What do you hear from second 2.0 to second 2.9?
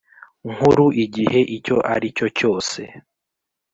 cyo cyose